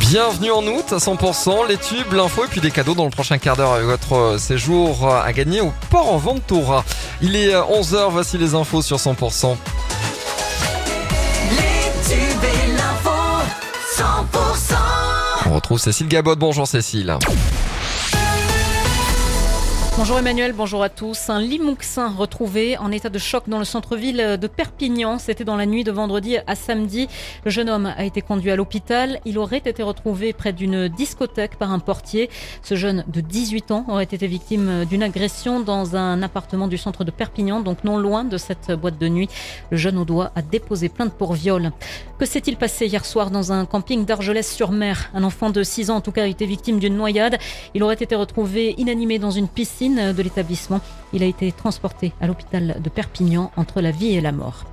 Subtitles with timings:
[0.00, 3.38] Bienvenue en août à 100%, les tubes, l'info et puis des cadeaux dans le prochain
[3.38, 6.84] quart d'heure avec votre séjour à gagner au port en Ventura.
[7.20, 9.56] Il est 11h, voici les infos sur 100%.
[11.50, 11.56] Les
[12.08, 13.10] tubes et l'info
[13.96, 14.74] 100%
[15.46, 16.34] On retrouve Cécile Gabot.
[16.34, 17.16] Bonjour Cécile.
[19.98, 21.28] Bonjour Emmanuel, bonjour à tous.
[21.28, 25.18] Un limouxin retrouvé en état de choc dans le centre-ville de Perpignan.
[25.18, 27.08] C'était dans la nuit de vendredi à samedi.
[27.44, 29.18] Le jeune homme a été conduit à l'hôpital.
[29.24, 32.30] Il aurait été retrouvé près d'une discothèque par un portier.
[32.62, 37.02] Ce jeune de 18 ans aurait été victime d'une agression dans un appartement du centre
[37.02, 39.28] de Perpignan, donc non loin de cette boîte de nuit.
[39.72, 41.72] Le jeune au doigt a déposé plainte pour viol.
[42.20, 45.10] Que s'est-il passé hier soir dans un camping d'Argelès-sur-Mer?
[45.12, 47.36] Un enfant de 6 ans en tout cas a été victime d'une noyade.
[47.74, 50.80] Il aurait été retrouvé inanimé dans une piscine de l'établissement.
[51.12, 54.64] Il a été transporté à l'hôpital de Perpignan entre la vie et la mort.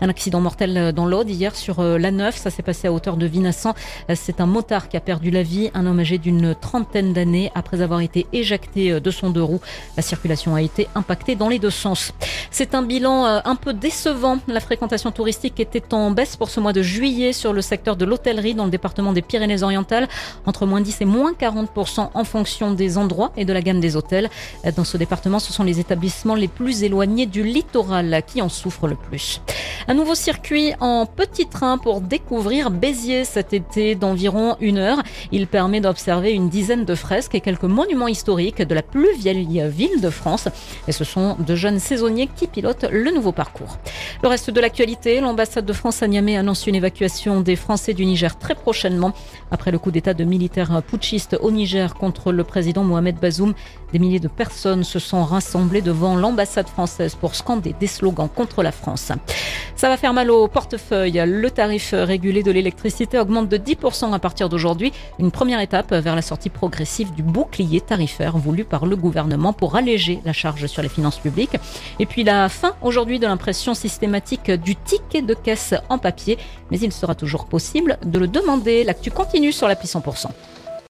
[0.00, 2.36] Un accident mortel dans l'Aude hier sur euh, la 9.
[2.36, 3.74] Ça s'est passé à hauteur de Vinassan.
[4.10, 7.52] Euh, c'est un motard qui a perdu la vie, un homme âgé d'une trentaine d'années
[7.54, 9.60] après avoir été éjecté euh, de son deux roues.
[9.96, 12.12] La circulation a été impactée dans les deux sens.
[12.50, 14.38] C'est un bilan un peu décevant.
[14.46, 18.04] La fréquentation touristique était en baisse pour ce mois de juillet sur le secteur de
[18.04, 20.08] l'hôtellerie dans le département des Pyrénées-Orientales,
[20.46, 23.96] entre moins 10 et moins 40% en fonction des endroits et de la gamme des
[23.96, 24.30] hôtels.
[24.76, 28.86] Dans ce département, ce sont les établissements les plus éloignés du littoral qui en souffrent
[28.86, 29.40] le plus.
[29.86, 35.02] Un nouveau circuit en petit train pour découvrir Béziers cet été d'environ une heure.
[35.30, 39.62] Il permet d'observer une dizaine de fresques et quelques monuments historiques de la plus vieille
[39.68, 40.48] ville de France.
[40.88, 43.76] Et ce sont de jeunes saisonniers qui pilotent le nouveau parcours.
[44.22, 48.06] Le reste de l'actualité, l'ambassade de France à Niamey annonce une évacuation des Français du
[48.06, 49.12] Niger très prochainement.
[49.50, 53.52] Après le coup d'état de militaires putschistes au Niger contre le président Mohamed Bazoum,
[53.92, 58.62] des milliers de personnes se sont rassemblées devant l'ambassade française pour scander des slogans contre
[58.62, 59.12] la France.
[59.84, 61.22] Ça va faire mal au portefeuille.
[61.26, 64.94] Le tarif régulé de l'électricité augmente de 10% à partir d'aujourd'hui.
[65.18, 69.76] Une première étape vers la sortie progressive du bouclier tarifaire voulu par le gouvernement pour
[69.76, 71.58] alléger la charge sur les finances publiques.
[71.98, 76.38] Et puis la fin aujourd'hui de l'impression systématique du ticket de caisse en papier.
[76.70, 78.84] Mais il sera toujours possible de le demander.
[78.84, 80.28] L'actu continue sur l'appli 100%.